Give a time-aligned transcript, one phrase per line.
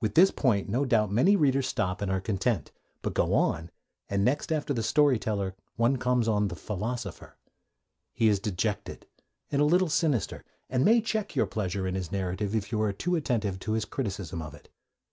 [0.00, 2.72] With this point no doubt many readers stop and are content.
[3.02, 3.70] But go on,
[4.08, 7.36] and next after the story teller one comes on the philosopher.
[8.12, 9.06] He is dejected
[9.48, 12.92] and a little sinister, and may check your pleasure in his narrative if you are
[12.92, 14.70] too attentive to his criticism of it.